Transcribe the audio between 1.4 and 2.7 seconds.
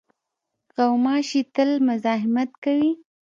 تل مزاحمت